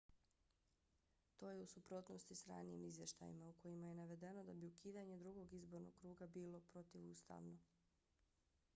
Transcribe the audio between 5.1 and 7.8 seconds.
drugog izbornog kruga bilo protivustavno